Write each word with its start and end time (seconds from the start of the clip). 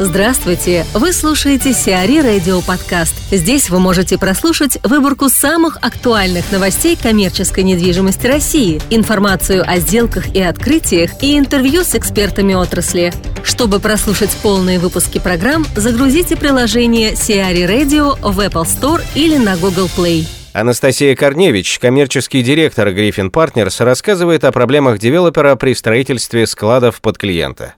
Здравствуйте! 0.00 0.84
Вы 0.92 1.12
слушаете 1.12 1.72
Сиари 1.72 2.18
Радио 2.18 2.60
Подкаст. 2.62 3.14
Здесь 3.30 3.70
вы 3.70 3.78
можете 3.78 4.18
прослушать 4.18 4.76
выборку 4.82 5.28
самых 5.28 5.78
актуальных 5.82 6.50
новостей 6.50 6.98
коммерческой 7.00 7.62
недвижимости 7.62 8.26
России, 8.26 8.80
информацию 8.90 9.62
о 9.64 9.78
сделках 9.78 10.34
и 10.34 10.42
открытиях 10.42 11.22
и 11.22 11.38
интервью 11.38 11.84
с 11.84 11.94
экспертами 11.94 12.54
отрасли. 12.54 13.12
Чтобы 13.44 13.78
прослушать 13.78 14.36
полные 14.42 14.80
выпуски 14.80 15.20
программ, 15.20 15.64
загрузите 15.76 16.36
приложение 16.36 17.14
Сиари 17.14 17.62
Radio 17.62 18.18
в 18.20 18.40
Apple 18.40 18.64
Store 18.64 19.00
или 19.14 19.36
на 19.36 19.56
Google 19.56 19.88
Play. 19.96 20.26
Анастасия 20.54 21.14
Корневич, 21.14 21.78
коммерческий 21.78 22.42
директор 22.42 22.88
Griffin 22.88 23.30
Partners, 23.30 23.84
рассказывает 23.84 24.42
о 24.42 24.50
проблемах 24.50 24.98
девелопера 24.98 25.54
при 25.54 25.72
строительстве 25.72 26.48
складов 26.48 27.00
под 27.00 27.16
клиента 27.16 27.74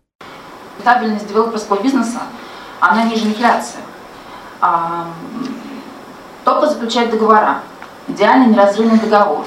рентабельность 0.87 1.27
девелоперского 1.29 1.83
бизнеса, 1.83 2.21
она 2.81 3.05
ниже 3.05 3.27
инфляции. 3.27 3.81
А, 4.61 5.07
только 6.45 6.69
заключать 6.69 7.11
договора. 7.11 7.61
Идеальный 8.07 8.47
неразрывный 8.47 8.99
договор. 8.99 9.45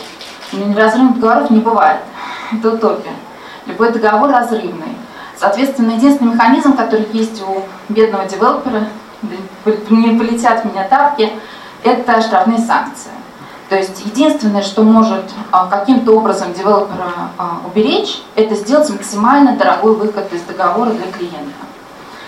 Неразрывных 0.51 1.15
договоров 1.15 1.49
не 1.49 1.59
бывает. 1.59 2.01
Это 2.51 2.73
утопия. 2.73 3.13
Любой 3.65 3.91
договор 3.91 4.29
разрывный. 4.29 4.97
Соответственно, 5.37 5.91
единственный 5.91 6.33
механизм, 6.33 6.75
который 6.75 7.07
есть 7.13 7.41
у 7.41 7.63
бедного 7.87 8.25
девелопера, 8.25 8.87
не 9.89 10.19
полетят 10.19 10.63
в 10.63 10.65
меня 10.65 10.87
тапки, 10.87 11.31
это 11.83 12.21
штрафные 12.21 12.59
санкции. 12.59 13.11
То 13.69 13.77
есть 13.77 14.03
единственное, 14.03 14.63
что 14.63 14.81
может 14.81 15.23
а, 15.51 15.67
каким-то 15.67 16.13
образом 16.13 16.53
девелопера 16.53 17.13
а, 17.37 17.61
уберечь, 17.67 18.19
это 18.35 18.55
сделать 18.55 18.89
максимально 18.89 19.55
дорогой 19.55 19.95
выход 19.95 20.33
из 20.33 20.41
договора 20.41 20.89
для 20.89 21.11
клиента. 21.11 21.53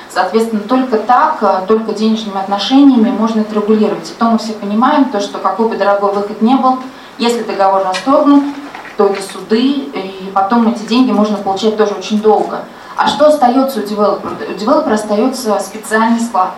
Соответственно, 0.07 0.61
только 0.61 0.97
так, 0.97 1.41
а, 1.41 1.65
только 1.67 1.93
денежными 1.93 2.39
отношениями 2.39 3.09
можно 3.09 3.41
это 3.41 3.55
регулировать. 3.55 4.11
И 4.11 4.13
то 4.13 4.25
мы 4.25 4.37
все 4.37 4.53
понимаем, 4.53 5.05
то, 5.05 5.19
что 5.19 5.39
какой 5.39 5.67
бы 5.67 5.77
дорогой 5.77 6.13
выход 6.13 6.43
не 6.43 6.55
был, 6.55 6.77
если 7.17 7.41
договор 7.41 7.85
расторгнут, 7.85 8.43
то 8.97 9.07
это 9.07 9.21
суды, 9.23 9.67
и 9.67 10.31
потом 10.35 10.69
эти 10.69 10.83
деньги 10.83 11.11
можно 11.11 11.37
получать 11.37 11.75
тоже 11.75 11.95
очень 11.95 12.21
долго. 12.21 12.65
А 12.95 13.07
что 13.07 13.29
остается 13.29 13.79
у 13.79 13.83
девелопера? 13.83 14.33
У 14.47 14.53
девелопера 14.53 14.93
остается 14.93 15.57
специальный 15.59 16.19
склад. 16.19 16.51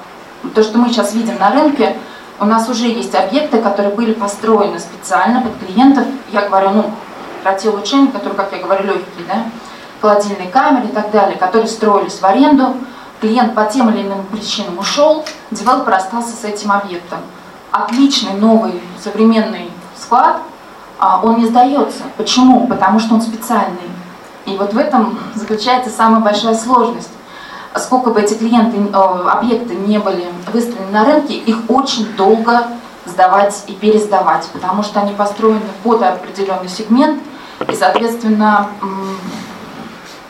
То, 0.54 0.62
что 0.62 0.78
мы 0.78 0.90
сейчас 0.90 1.14
видим 1.14 1.40
на 1.40 1.52
рынке– 1.52 1.96
у 2.40 2.46
нас 2.46 2.68
уже 2.70 2.88
есть 2.88 3.14
объекты, 3.16 3.62
которые 3.62 3.94
были 3.94 4.14
построены 4.14 4.80
специально 4.80 5.42
под 5.42 5.58
клиентов. 5.60 6.06
Я 6.32 6.48
говорю, 6.48 6.72
ну, 6.72 6.92
про 7.44 7.54
те 7.54 7.70
улучшения, 7.70 8.12
которые, 8.12 8.36
как 8.36 8.52
я 8.52 8.60
говорю, 8.60 8.86
легкие, 8.86 9.26
да, 9.28 9.46
холодильные 10.02 10.50
камеры 10.50 10.88
и 10.88 10.92
так 10.92 11.12
далее, 11.12 11.38
которые 11.38 11.68
строились 11.68 12.20
в 12.20 12.24
аренду. 12.26 12.76
Клиент 13.22 13.56
по 13.56 13.66
тем 13.66 13.90
или 13.90 14.02
иным 14.02 14.26
причинам 14.26 14.78
ушел, 14.78 15.24
девелопер 15.52 15.94
остался 15.94 16.36
с 16.36 16.44
этим 16.44 16.72
объектом. 16.72 17.20
Отличный 17.72 18.34
новый 18.34 18.82
современный 19.02 19.72
склад, 19.96 20.38
а 21.00 21.22
он 21.24 21.40
не 21.40 21.46
сдается. 21.46 22.04
Почему? 22.18 22.68
Потому 22.68 23.00
что 23.00 23.14
он 23.14 23.22
специальный. 23.22 23.90
И 24.46 24.58
вот 24.58 24.74
в 24.74 24.78
этом 24.78 25.18
заключается 25.36 25.90
самая 25.90 26.20
большая 26.20 26.56
сложность 26.56 27.10
сколько 27.76 28.12
бы 28.12 28.22
эти 28.22 28.36
клиенты, 28.36 28.78
э, 28.78 29.28
объекты 29.30 29.76
не 29.76 30.00
были 30.00 30.26
выставлены 30.52 30.92
на 30.92 31.06
рынке, 31.06 31.34
их 31.36 31.70
очень 31.70 32.06
долго 32.16 32.68
сдавать 33.06 33.64
и 33.68 33.74
пересдавать, 33.74 34.48
потому 34.54 34.84
что 34.84 35.02
они 35.02 35.14
построены 35.14 35.62
под 35.84 36.02
определенный 36.02 36.70
сегмент, 36.70 37.22
и, 37.68 37.76
соответственно, 37.76 38.70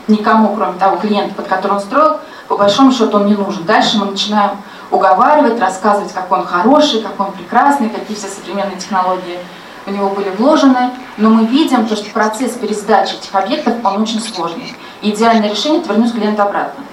никому, 0.08 0.54
кроме 0.54 0.78
того 0.78 0.96
клиента, 0.96 1.34
под 1.34 1.46
которым 1.46 1.76
он 1.76 1.82
строил, 1.82 2.18
по 2.48 2.56
большому 2.56 2.92
счету 2.92 3.16
он 3.16 3.26
не 3.26 3.34
нужен. 3.34 3.64
Дальше 3.64 3.98
мы 3.98 4.06
начинаем 4.06 4.52
уговаривать, 4.90 5.58
рассказывать, 5.58 6.12
какой 6.12 6.40
он 6.40 6.46
хороший, 6.46 7.00
какой 7.00 7.26
он 7.26 7.32
прекрасный, 7.32 7.88
какие 7.88 8.16
все 8.16 8.28
современные 8.28 8.76
технологии 8.76 9.38
в 9.86 9.90
него 9.90 10.10
были 10.10 10.30
вложены, 10.30 10.90
но 11.16 11.30
мы 11.30 11.46
видим, 11.46 11.86
что 11.86 11.96
процесс 12.12 12.52
пересдачи 12.52 13.14
этих 13.14 13.34
объектов, 13.34 13.74
он 13.84 14.02
очень 14.02 14.20
сложный. 14.20 14.74
Идеальное 15.02 15.50
решение– 15.50 15.80
это 15.82 15.92
вернуть 15.92 16.12
клиента 16.12 16.44
обратно. 16.44 16.84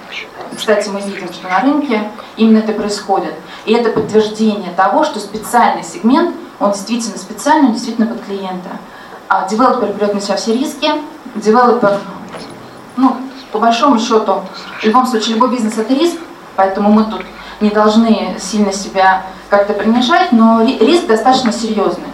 Кстати, 0.56 0.88
мы 0.88 1.00
видим, 1.00 1.32
что 1.32 1.48
на 1.48 1.60
рынке 1.60 2.10
именно 2.36 2.58
это 2.58 2.72
происходит. 2.72 3.34
И 3.64 3.72
это 3.72 3.90
подтверждение 3.90 4.72
того, 4.72 5.04
что 5.04 5.18
специальный 5.20 5.82
сегмент, 5.82 6.34
он 6.60 6.72
действительно 6.72 7.18
специальный, 7.18 7.68
он 7.68 7.74
действительно 7.74 8.06
под 8.06 8.24
клиента. 8.24 8.70
А 9.28 9.48
девелопер 9.48 9.92
берет 9.92 10.14
на 10.14 10.20
себя 10.20 10.36
все 10.36 10.52
риски, 10.52 10.90
девелопер, 11.34 11.98
ну, 12.96 13.16
по 13.50 13.58
большому 13.58 13.98
счету, 13.98 14.42
в 14.80 14.84
любом 14.84 15.06
случае, 15.06 15.34
любой 15.34 15.50
бизнес 15.50 15.78
это 15.78 15.94
риск, 15.94 16.16
поэтому 16.56 16.90
мы 16.90 17.04
тут 17.04 17.22
не 17.60 17.70
должны 17.70 18.36
сильно 18.38 18.72
себя 18.72 19.24
как-то 19.48 19.72
принижать, 19.72 20.32
но 20.32 20.62
риск 20.62 21.06
достаточно 21.06 21.52
серьезный. 21.52 22.11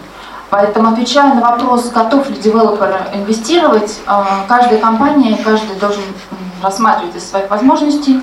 Поэтому, 0.49 0.89
отвечая 0.89 1.35
на 1.35 1.41
вопрос, 1.41 1.89
готов 1.89 2.29
ли 2.29 2.37
девелопер 2.37 2.95
инвестировать, 3.13 3.99
а, 4.07 4.45
каждая 4.47 4.79
компания, 4.79 5.37
каждый 5.43 5.75
должен 5.79 6.01
рассматривать 6.63 7.15
из 7.15 7.29
своих 7.29 7.49
возможностей, 7.49 8.19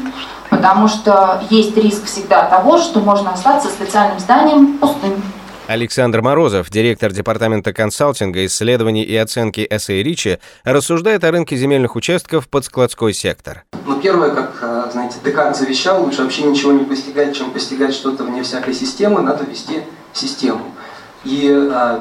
потому 0.51 0.89
что 0.89 1.41
есть 1.51 1.77
риск 1.77 2.07
всегда 2.07 2.45
того, 2.47 2.79
что 2.79 3.01
можно 3.01 3.33
остаться 3.33 3.69
специальным 3.69 4.19
зданием 4.19 4.79
пустым. 4.79 5.23
Александр 5.69 6.23
Морозов, 6.23 6.71
директор 6.71 7.13
Департамента 7.13 7.73
консалтинга, 7.73 8.47
исследований 8.47 9.03
и 9.03 9.17
оценки 9.17 9.67
СА 9.77 9.95
Ричи, 9.95 10.39
рассуждает 10.63 11.25
о 11.25 11.33
рынке 11.33 11.57
земельных 11.57 11.97
участков 11.97 12.49
под 12.49 12.65
складской 12.65 13.13
сектор. 13.13 13.65
Ну, 13.85 14.01
первое, 14.01 14.31
как, 14.31 14.59
э, 14.63 14.91
знаете, 14.93 15.17
Декарт 15.25 15.57
завещал, 15.57 16.05
лучше 16.05 16.23
вообще 16.23 16.43
ничего 16.45 16.71
не 16.71 16.85
постигать, 16.85 17.37
чем 17.37 17.51
постигать 17.51 17.95
что-то 17.95 18.23
вне 18.23 18.45
всякой 18.45 18.75
системы, 18.75 19.23
надо 19.23 19.45
вести 19.45 19.83
систему. 20.13 20.63
И 21.25 21.51
э, 21.53 21.99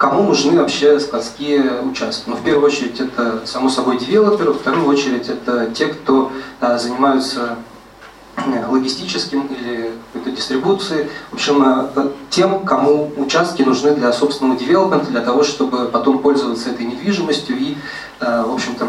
кому 0.00 0.22
нужны 0.22 0.58
вообще 0.58 0.98
складские 0.98 1.82
участки. 1.82 2.30
Ну, 2.30 2.36
в 2.36 2.42
первую 2.42 2.64
очередь 2.64 2.98
это, 2.98 3.42
само 3.44 3.68
собой, 3.68 3.98
девелоперы, 3.98 4.52
в 4.52 4.58
вторую 4.58 4.86
очередь 4.86 5.28
это 5.28 5.70
те, 5.72 5.88
кто 5.88 6.32
а, 6.58 6.78
занимаются 6.78 7.58
э, 8.36 8.66
логистическим 8.66 9.46
или 9.48 9.92
какой-то 10.14 10.34
дистрибуцией, 10.34 11.10
в 11.30 11.34
общем, 11.34 11.62
э, 11.62 12.08
тем, 12.30 12.64
кому 12.64 13.12
участки 13.18 13.60
нужны 13.60 13.94
для 13.94 14.10
собственного 14.14 14.58
девелопмента, 14.58 15.10
для 15.10 15.20
того, 15.20 15.42
чтобы 15.44 15.84
потом 15.88 16.20
пользоваться 16.20 16.70
этой 16.70 16.86
недвижимостью 16.86 17.58
и, 17.58 17.76
э, 18.20 18.44
в 18.46 18.54
общем-то, 18.54 18.88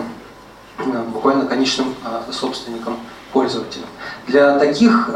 буквально 1.13 1.45
конечным 1.45 1.93
собственником 2.31 2.95
пользователям. 3.33 3.85
Для 4.25 4.57
таких 4.57 5.11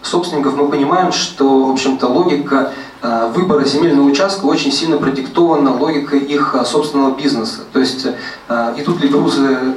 собственников 0.00 0.56
мы 0.56 0.68
понимаем, 0.68 1.12
что, 1.12 1.66
в 1.66 1.72
общем-то, 1.72 2.06
логика 2.06 2.72
Э, 2.72 2.91
выбора 3.02 3.64
земельного 3.64 4.06
участка 4.06 4.44
очень 4.44 4.70
сильно 4.70 4.96
продиктована 4.96 5.76
логикой 5.76 6.20
их 6.20 6.54
э, 6.54 6.64
собственного 6.64 7.16
бизнеса. 7.16 7.62
То 7.72 7.80
есть 7.80 8.06
э, 8.48 8.74
идут 8.78 9.00
ли 9.00 9.08
грузы 9.08 9.76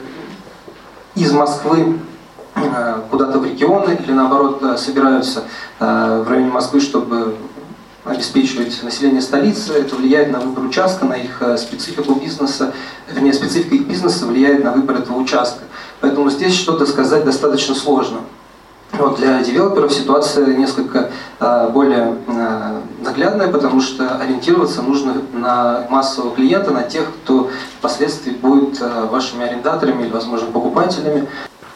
из 1.16 1.31
Москвы 1.31 2.00
куда-то 3.09 3.40
в 3.40 3.46
регионы 3.46 4.00
или 4.02 4.13
наоборот 4.13 4.80
собираются 4.80 5.44
в 5.78 6.25
районе 6.28 6.50
Москвы, 6.50 6.80
чтобы 6.80 7.36
обеспечивать 8.06 8.81
население 8.81 9.22
столицы, 9.22 9.74
это 9.74 9.96
влияет 9.96 10.31
на 10.31 10.40
выбор 10.40 10.63
участка, 10.63 11.06
на 11.06 11.16
их 11.16 11.42
специфику 11.57 12.16
бизнеса, 12.16 12.74
вернее, 13.12 13.34
специфика 13.34 13.75
их 13.75 13.88
бизнеса 13.88 14.25
влияет 14.25 14.63
на 14.63 14.72
выбор 14.72 14.97
этого 14.97 15.18
участка. 15.18 15.63
Поэтому 16.00 16.30
здесь 16.30 16.53
что-то 16.53 16.86
сказать 16.86 17.25
достаточно 17.25 17.75
сложно. 17.75 18.19
Вот 18.97 19.18
для 19.18 19.42
девелоперов 19.44 19.94
ситуация 19.94 20.56
несколько 20.56 21.12
э, 21.40 21.69
более 21.74 22.16
э, 22.28 22.34
наглядная, 23.15 23.47
потому 23.47 23.81
что 23.81 24.17
ориентироваться 24.17 24.81
нужно 24.81 25.15
на 25.33 25.87
массового 25.89 26.35
клиента, 26.35 26.71
на 26.71 26.83
тех, 26.83 27.07
кто 27.23 27.49
впоследствии 27.79 28.31
будет 28.31 28.81
э, 28.81 29.05
вашими 29.09 29.45
арендаторами 29.45 30.03
или, 30.03 30.11
возможно, 30.11 30.47
покупателями. 30.47 31.27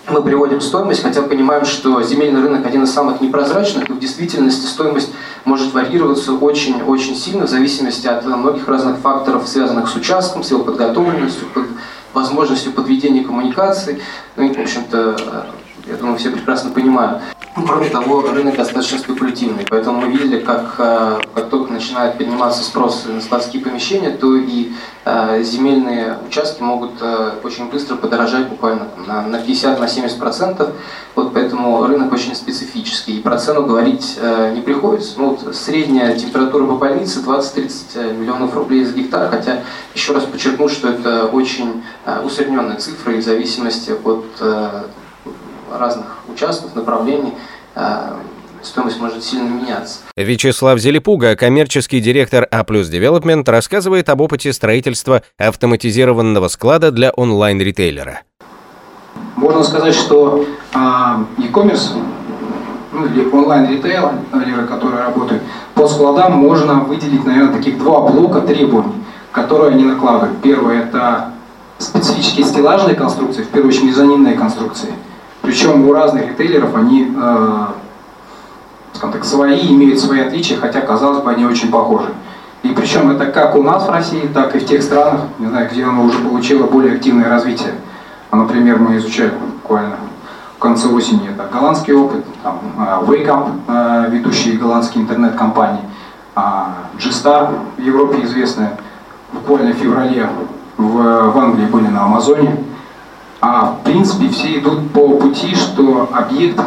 Мы 0.10 0.22
приводим 0.22 0.60
стоимость, 0.60 1.04
хотя 1.04 1.22
понимаем, 1.22 1.66
что 1.66 2.02
земельный 2.02 2.42
рынок 2.42 2.66
один 2.66 2.84
из 2.84 2.92
самых 2.92 3.22
непрозрачных, 3.22 3.90
и 3.90 3.94
в 3.94 4.00
действительности 4.00 4.66
стоимость 4.66 5.12
может 5.46 5.74
варьироваться 5.74 6.34
очень-очень 6.34 7.16
сильно 7.16 7.46
в 7.46 7.50
зависимости 7.50 8.08
от 8.08 8.26
многих 8.26 8.68
разных 8.68 8.98
факторов, 8.98 9.48
связанных 9.48 9.88
с 9.88 9.96
участком, 9.96 10.44
с 10.44 10.52
его 10.52 10.64
подготовленностью, 10.64 11.48
под 11.54 11.66
возможностью 12.14 12.74
подведения 12.74 13.24
коммуникаций, 13.24 14.02
ну 14.36 14.44
и, 14.44 14.54
в 14.54 14.60
общем-то, 14.60 15.46
я 15.90 15.98
думаю, 15.98 16.18
все 16.18 16.32
прекрасно 16.32 16.72
понимают. 16.72 17.22
Кроме 17.66 17.90
того, 17.90 18.22
рынок 18.22 18.56
достаточно 18.56 19.00
спекулятивный, 19.00 19.66
поэтому 19.70 20.02
мы 20.02 20.12
видели, 20.12 20.40
как, 20.40 20.76
э, 20.78 21.20
как 21.34 21.50
только 21.50 21.74
начинает 21.74 22.18
подниматься 22.18 22.64
спрос 22.64 23.06
на 23.08 23.20
складские 23.22 23.64
помещения, 23.64 24.12
то 24.12 24.36
и 24.36 24.72
э, 25.06 25.44
земельные 25.44 26.18
участки 26.28 26.62
могут 26.62 26.92
э, 27.02 27.32
очень 27.44 27.70
быстро 27.70 27.96
подорожать 27.96 28.48
буквально 28.48 28.88
на, 29.08 29.24
на 29.24 29.38
50-70%. 29.38 30.72
Вот 31.16 31.34
поэтому 31.34 31.86
рынок 31.86 32.14
очень 32.14 32.36
специфический, 32.36 33.18
и 33.18 33.22
про 33.22 33.38
цену 33.38 33.66
говорить 33.66 34.18
не 34.54 34.62
приходится. 34.62 35.16
Ну, 35.18 35.32
вот 35.32 35.56
средняя 35.56 36.16
температура 36.16 36.66
по 36.66 36.76
больнице 36.76 37.20
20-30 37.20 38.18
миллионов 38.18 38.56
рублей 38.56 38.86
за 38.86 38.94
гектар, 38.94 39.30
хотя 39.30 39.64
еще 39.94 40.14
раз 40.14 40.24
подчеркну, 40.24 40.70
что 40.70 40.88
это 40.88 41.26
очень 41.26 41.84
усредненная 42.24 42.78
цифра 42.78 43.14
и 43.14 43.22
в 43.22 43.24
зависимости 43.24 43.92
от 43.92 44.26
разных 45.78 46.06
участков, 46.28 46.76
направлений, 46.76 47.34
э, 47.76 48.14
стоимость 48.62 49.00
может 49.00 49.24
сильно 49.24 49.50
меняться. 49.50 50.00
Вячеслав 50.16 50.80
Зелепуга, 50.80 51.36
коммерческий 51.36 52.00
директор 52.00 52.48
А 52.52 52.62
Development, 52.64 53.50
рассказывает 53.50 54.10
об 54.10 54.22
опыте 54.22 54.54
строительства 54.54 55.24
автоматизированного 55.38 56.48
склада 56.48 56.92
для 56.92 57.12
онлайн-ритейлера. 57.12 58.22
Можно 59.36 59.64
сказать, 59.64 59.96
что 59.96 60.46
а, 60.74 61.24
e-commerce 61.38 61.94
ну, 62.92 63.06
или 63.06 63.30
онлайн-ритейлеры, 63.30 64.68
которые 64.68 65.04
работают 65.04 65.42
по 65.76 65.88
складам, 65.88 66.34
можно 66.34 66.82
выделить, 66.82 67.26
наверное, 67.26 67.54
таких 67.54 67.78
два 67.78 68.02
блока 68.02 68.42
требований, 68.42 69.04
которые 69.32 69.72
они 69.72 69.86
накладывают. 69.86 70.42
Первое– 70.42 70.84
это 70.84 71.32
специфические 71.78 72.46
стеллажные 72.46 72.96
конструкции, 72.96 73.44
в 73.44 73.48
первую 73.50 73.70
очередь 73.70 73.86
мезонинные 73.86 74.36
конструкции. 74.36 74.90
Причем 75.50 75.90
у 75.90 75.94
разных 75.94 76.28
ритейлеров 76.28 76.76
они 76.76 77.12
э, 77.12 77.66
скажем 78.94 79.14
так, 79.14 79.26
свои, 79.26 79.60
имеют 79.74 80.00
свои 80.00 80.20
отличия, 80.20 80.60
хотя, 80.60 80.80
казалось 80.80 81.24
бы, 81.24 81.32
они 81.32 81.44
очень 81.44 81.72
похожи. 81.72 82.10
И 82.62 82.68
причем 82.68 83.10
это 83.10 83.26
как 83.26 83.56
у 83.56 83.64
нас 83.64 83.88
в 83.88 83.90
России, 83.90 84.30
так 84.32 84.56
и 84.56 84.60
в 84.60 84.66
тех 84.68 84.84
странах, 84.84 85.22
не 85.40 85.48
знаю, 85.48 85.68
где 85.72 85.86
оно 85.86 86.04
уже 86.04 86.20
получило 86.20 86.68
более 86.68 86.98
активное 86.98 87.30
развитие. 87.30 87.74
А, 88.30 88.36
например, 88.36 88.78
мы 88.78 88.98
изучали 88.98 89.34
буквально 89.64 89.96
в 90.56 90.60
конце 90.60 90.88
осени 90.88 91.32
это 91.32 91.50
голландский 91.52 91.96
опыт, 91.96 92.24
там, 92.44 92.60
а, 92.78 93.02
WakeUp, 93.02 93.50
а, 93.68 94.08
ведущие 94.08 94.56
голландские 94.56 95.04
интернет-компании, 95.04 95.82
G-Star 96.36 97.58
в 97.76 97.82
Европе 97.82 98.24
известная, 98.24 98.78
буквально 99.34 99.74
в 99.74 99.78
феврале 99.78 100.30
в, 100.78 101.32
в 101.32 101.38
Англии 101.40 101.66
были 101.66 101.88
на 101.88 102.04
Амазоне. 102.04 102.56
А 103.42 103.72
в 103.72 103.84
принципе 103.84 104.28
все 104.30 104.60
идут 104.60 104.92
по 104.92 105.10
пути, 105.18 105.56
что 105.56 106.10
объект 106.12 106.60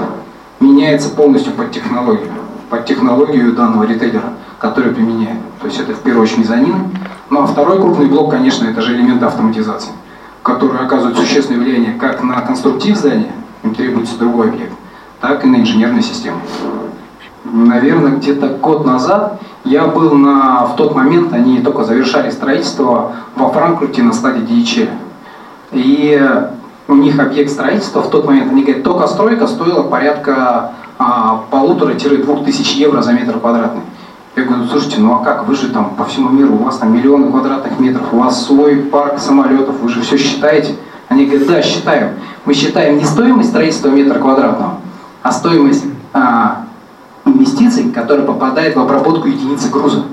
меняется 0.58 1.10
полностью 1.10 1.52
под 1.52 1.70
технологию, 1.70 2.28
под 2.70 2.86
технологию 2.86 3.52
данного 3.52 3.84
ритейлера, 3.84 4.32
который 4.58 4.92
применяет. 4.92 5.38
То 5.60 5.66
есть 5.66 5.78
это 5.80 5.92
в 5.92 6.00
первую 6.00 6.22
очередь 6.22 6.38
мезонин. 6.38 6.76
Ну 7.28 7.42
а 7.42 7.46
второй 7.46 7.78
крупный 7.78 8.06
блок, 8.06 8.30
конечно, 8.30 8.66
это 8.66 8.80
же 8.80 8.94
элементы 8.94 9.26
автоматизации, 9.26 9.92
которые 10.42 10.80
оказывают 10.80 11.19
существенное 11.19 11.60
влияние 11.60 11.94
как 11.94 12.22
на 12.22 12.40
конструктив 12.40 12.96
здания, 12.96 13.32
им 13.62 13.75
требуется 13.75 14.18
другой 14.18 14.48
объект, 14.48 14.72
так 15.20 15.44
и 15.44 15.48
на 15.48 15.56
инженерные 15.56 16.02
системы. 16.02 16.40
Наверное, 17.44 18.12
где-то 18.12 18.48
год 18.48 18.86
назад 18.86 19.40
я 19.64 19.86
был 19.86 20.14
на, 20.14 20.64
в 20.66 20.76
тот 20.76 20.94
момент, 20.94 21.32
они 21.32 21.58
только 21.60 21.84
завершали 21.84 22.30
строительство 22.30 23.12
во 23.36 23.50
Франкфурте 23.50 24.02
на 24.02 24.12
стадии 24.12 24.42
DHL. 24.42 24.88
И 25.72 26.48
у 26.92 26.96
них 26.96 27.18
объект 27.18 27.50
строительства 27.50 28.02
в 28.02 28.10
тот 28.10 28.26
момент, 28.26 28.52
они 28.52 28.62
говорят, 28.62 28.84
только 28.84 29.06
стройка 29.06 29.46
стоила 29.46 29.82
порядка 29.82 30.72
а, 30.98 31.44
полутора-двух 31.50 32.44
тысяч 32.44 32.72
евро 32.72 33.00
за 33.02 33.14
метр 33.14 33.40
квадратный. 33.40 33.80
Я 34.36 34.44
говорю, 34.44 34.66
слушайте, 34.66 35.00
ну 35.00 35.14
а 35.14 35.24
как, 35.24 35.46
вы 35.46 35.54
же 35.54 35.68
там 35.68 35.94
по 35.96 36.04
всему 36.04 36.28
миру, 36.28 36.54
у 36.54 36.64
вас 36.64 36.78
там 36.78 36.94
миллионы 36.94 37.30
квадратных 37.30 37.78
метров, 37.80 38.12
у 38.12 38.18
вас 38.18 38.44
свой 38.44 38.76
парк 38.76 39.18
самолетов, 39.18 39.80
вы 39.80 39.88
же 39.88 40.02
все 40.02 40.18
считаете? 40.18 40.74
Они 41.08 41.26
говорят, 41.26 41.48
да, 41.48 41.62
считаем. 41.62 42.10
Мы 42.44 42.54
считаем 42.54 42.98
не 42.98 43.04
стоимость 43.04 43.50
строительства 43.50 43.88
метра 43.88 44.18
квадратного, 44.18 44.74
а 45.22 45.32
стоимость 45.32 45.84
а, 46.12 46.66
инвестиций, 47.24 47.90
которая 47.90 48.26
попадает 48.26 48.76
в 48.76 48.80
обработку 48.80 49.28
единицы 49.28 49.70
груза. 49.70 50.04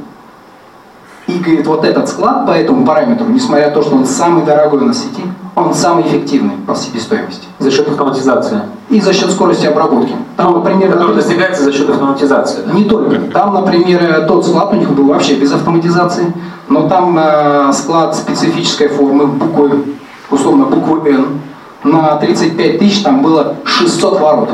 Говорит, 1.40 1.68
вот 1.68 1.86
этот 1.86 2.10
склад 2.10 2.46
по 2.46 2.52
этому 2.52 2.86
параметру, 2.86 3.28
несмотря 3.28 3.68
на 3.68 3.74
то, 3.74 3.82
что 3.82 3.96
он 3.96 4.06
самый 4.06 4.44
дорогой 4.46 4.82
на 4.82 4.94
сети, 4.94 5.24
он 5.56 5.74
самый 5.74 6.04
эффективный 6.08 6.56
по 6.68 6.76
себестоимости. 6.76 7.48
За 7.60 7.72
счет 7.72 7.88
автоматизации? 7.88 8.62
И 8.90 9.00
за 9.02 9.14
счет 9.14 9.32
скорости 9.32 9.66
обработки. 9.66 10.14
Там, 10.38 10.54
например, 10.54 10.92
который 10.92 11.16
достигается 11.16 11.64
за 11.64 11.72
счет 11.72 11.90
автоматизации. 11.90 12.62
Да? 12.66 12.74
Не 12.74 12.86
только. 12.86 13.20
Там, 13.32 13.54
например, 13.54 14.26
тот 14.28 14.46
склад 14.46 14.74
у 14.74 14.76
них 14.76 14.90
был 14.92 15.06
вообще 15.06 15.36
без 15.36 15.52
автоматизации, 15.52 16.34
но 16.68 16.88
там 16.88 17.18
э, 17.18 17.72
склад 17.74 18.16
специфической 18.16 18.88
формы 18.88 19.28
буквы, 19.28 19.96
условно 20.30 20.66
буквы 20.66 21.10
N, 21.10 21.40
на 21.84 22.16
35 22.18 22.80
тысяч 22.80 23.04
там 23.04 23.22
было 23.22 23.56
600 23.64 24.20
ворот. 24.20 24.50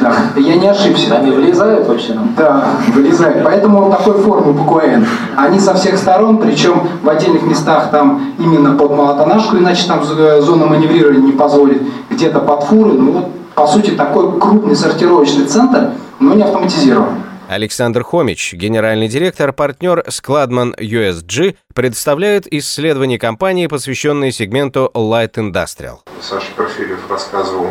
Да, 0.00 0.14
я 0.36 0.56
не 0.56 0.68
ошибся. 0.68 1.16
Они 1.16 1.30
влезают 1.30 1.86
вообще? 1.88 2.18
Да, 2.36 2.70
вылезают. 2.94 3.44
Поэтому 3.44 3.84
он 3.84 3.90
такой 3.90 4.18
формы 4.22 4.52
буква 4.52 4.80
N. 4.80 5.06
Они 5.36 5.58
со 5.58 5.74
всех 5.74 5.98
сторон, 5.98 6.38
причем 6.38 6.88
в 7.02 7.08
отдельных 7.08 7.42
местах 7.42 7.90
там 7.90 8.34
именно 8.38 8.76
под 8.76 8.92
молотонашку, 8.92 9.56
иначе 9.56 9.86
там 9.86 10.04
зона 10.04 10.66
маневрирования 10.66 11.20
не 11.20 11.32
позволит, 11.32 11.82
где-то 12.10 12.40
под 12.40 12.64
фуры. 12.64 12.92
Ну 12.92 13.12
вот, 13.12 13.28
по 13.54 13.66
сути, 13.66 13.90
такой 13.90 14.38
крупный 14.38 14.76
сортировочный 14.76 15.46
центр, 15.46 15.90
но 16.20 16.34
не 16.34 16.42
автоматизирован. 16.42 17.24
Александр 17.48 18.04
Хомич, 18.04 18.52
генеральный 18.52 19.08
директор, 19.08 19.54
партнер 19.54 20.04
Складман 20.08 20.74
USG, 20.78 21.56
представляет 21.74 22.46
исследования 22.52 23.18
компании, 23.18 23.66
посвященные 23.68 24.32
сегменту 24.32 24.90
Light 24.94 25.32
Industrial. 25.36 25.96
Саша 26.20 26.46
Порфирьев 26.54 27.00
рассказывал 27.10 27.68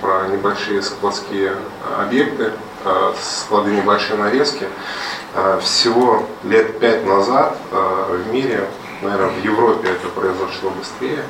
про 0.00 0.26
небольшие 0.28 0.82
складские 0.82 1.54
объекты, 1.98 2.52
э, 2.84 3.12
склады 3.20 3.70
небольшие 3.70 4.18
нарезки. 4.18 4.66
Э, 5.34 5.58
всего 5.62 6.26
лет 6.44 6.78
пять 6.78 7.06
назад 7.06 7.56
э, 7.70 8.22
в 8.24 8.32
мире, 8.32 8.66
наверное, 9.02 9.30
в 9.30 9.44
Европе 9.44 9.88
это 9.88 10.08
произошло 10.08 10.70
быстрее, 10.70 11.24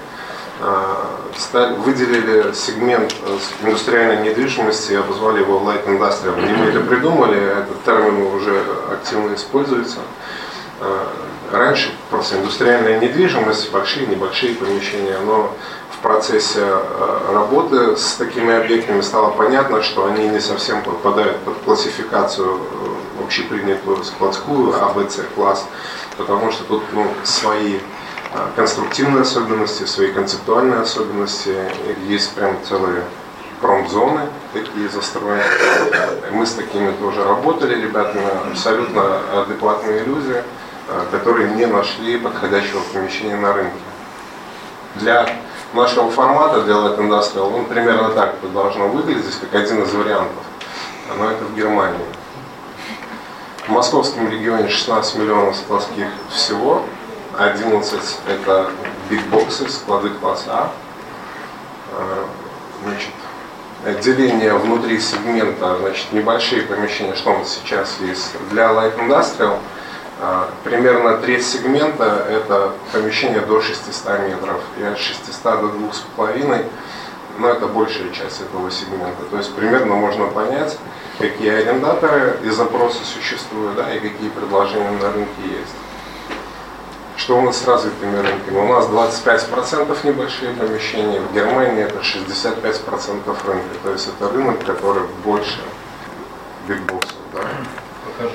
выделили 1.78 2.52
сегмент 2.52 3.14
индустриальной 3.62 4.28
недвижимости 4.28 4.92
и 4.92 4.96
обозвали 4.96 5.40
его 5.40 5.58
Light 5.60 5.86
Industrial. 5.86 6.36
Не 6.46 6.52
мы 6.52 6.66
это 6.66 6.80
придумали, 6.80 7.40
этот 7.40 7.82
термин 7.82 8.20
уже 8.34 8.62
активно 8.92 9.34
используется. 9.34 10.00
Раньше 11.50 11.92
просто 12.10 12.36
индустриальная 12.36 13.00
недвижимость, 13.00 13.72
большие, 13.72 14.06
небольшие 14.06 14.54
помещения, 14.54 15.18
но 15.18 15.52
в 15.90 15.98
процессе 15.98 16.60
э, 16.60 17.32
работы 17.32 17.96
с 17.96 18.14
такими 18.14 18.54
объектами 18.54 19.00
стало 19.00 19.32
понятно, 19.32 19.82
что 19.82 20.06
они 20.06 20.28
не 20.28 20.40
совсем 20.40 20.80
попадают 20.82 21.38
под 21.38 21.58
классификацию 21.58 22.56
э, 22.56 23.24
общепринятую 23.24 24.04
складскую 24.04 24.80
АБЦ 24.80 25.22
класс, 25.34 25.66
потому 26.16 26.52
что 26.52 26.62
тут 26.64 26.84
ну, 26.92 27.06
свои 27.24 27.78
э, 27.78 27.78
конструктивные 28.54 29.22
особенности, 29.22 29.84
свои 29.86 30.12
концептуальные 30.12 30.80
особенности, 30.80 31.52
есть 32.06 32.32
прям 32.34 32.58
целые 32.66 33.02
промзоны 33.60 34.20
такие 34.52 34.88
застроены. 34.88 35.42
Мы 36.30 36.46
с 36.46 36.52
такими 36.52 36.92
тоже 36.92 37.24
работали, 37.24 37.74
ребятами, 37.74 38.24
абсолютно 38.50 39.42
адекватные 39.42 40.04
люди, 40.04 40.42
которые 41.10 41.50
не 41.50 41.66
нашли 41.66 42.18
подходящего 42.18 42.80
помещения 42.92 43.36
на 43.36 43.52
рынке. 43.52 43.76
Для 44.96 45.28
нашего 45.72 46.10
формата 46.10 46.62
для 46.62 46.74
Light 46.74 46.98
Industrial, 46.98 47.54
он 47.54 47.66
примерно 47.66 48.10
так 48.10 48.34
должно 48.52 48.88
выглядеть, 48.88 49.38
как 49.40 49.54
один 49.54 49.82
из 49.82 49.92
вариантов. 49.92 50.44
Но 51.16 51.30
это 51.30 51.44
в 51.44 51.54
Германии. 51.54 51.98
В 53.66 53.68
московском 53.68 54.28
регионе 54.28 54.68
16 54.68 55.16
миллионов 55.16 55.56
складских 55.56 56.06
всего, 56.30 56.84
11 57.38 58.00
это 58.28 58.70
бигбоксы, 59.08 59.68
склады 59.68 60.10
класса 60.10 60.50
А. 60.50 60.72
Значит, 62.82 63.10
отделение 63.84 64.54
внутри 64.54 64.98
сегмента, 64.98 65.76
значит, 65.78 66.10
небольшие 66.12 66.62
помещения, 66.62 67.14
что 67.14 67.30
у 67.30 67.38
нас 67.38 67.60
сейчас 67.62 67.96
есть 68.00 68.34
для 68.50 68.70
Light 68.70 68.96
Industrial– 68.98 69.58
примерно 70.64 71.18
треть 71.18 71.46
сегмента– 71.46 72.26
это 72.30 72.72
помещение 72.92 73.40
до 73.40 73.60
600 73.60 74.20
метров, 74.28 74.60
и 74.78 74.82
от 74.82 74.98
600 74.98 75.42
до 75.42 75.66
2,5 76.18 76.64
но 77.40 77.48
это 77.48 77.66
большая 77.66 78.10
часть 78.10 78.42
этого 78.42 78.70
сегмента. 78.70 79.24
То 79.30 79.38
есть 79.38 79.54
примерно 79.54 79.94
можно 79.94 80.26
понять, 80.26 80.78
какие 81.18 81.50
арендаторы 81.50 82.38
и 82.44 82.50
запросы 82.50 82.98
существуют, 83.04 83.76
да, 83.76 83.92
и 83.94 83.98
какие 83.98 84.28
предложения 84.28 84.90
на 84.90 85.12
рынке 85.12 85.42
есть. 85.42 85.74
Что 87.16 87.38
у 87.38 87.42
нас 87.42 87.58
с 87.58 87.66
развитыми 87.66 88.16
рынками? 88.16 88.58
У 88.58 88.68
нас 88.68 88.86
25% 88.86 90.06
небольшие 90.06 90.54
помещения, 90.54 91.20
в 91.20 91.34
Германии 91.34 91.82
это 91.82 91.98
65% 91.98 93.46
рынка. 93.46 93.74
То 93.82 93.92
есть 93.92 94.08
это 94.08 94.32
рынок, 94.32 94.64
который 94.64 95.02
больше 95.24 95.60
бигбоксов. 96.66 97.16
Да? 97.34 97.40
Покажи, 98.06 98.34